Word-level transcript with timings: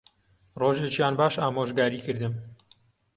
ڕۆژێکیان 0.59 1.13
باش 1.19 1.33
ئامۆژگاریی 1.41 2.03
کردم 2.05 2.33